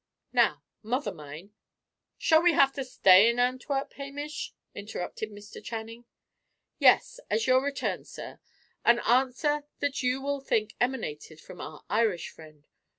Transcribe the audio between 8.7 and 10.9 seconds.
an answer that you will think